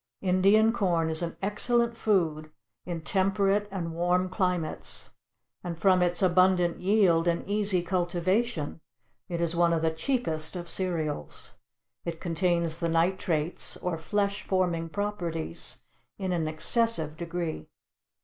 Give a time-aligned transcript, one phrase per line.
[0.23, 2.49] Indian corn is an excellent food
[2.87, 5.11] in temperate and warm climates;
[5.63, 8.81] and from its abundant yield, and easy cultivation,
[9.29, 11.53] it is one of the cheapest of cereals.
[12.03, 15.83] It contains the nitrates, or flesh forming properties,
[16.17, 17.67] in an excessive degree.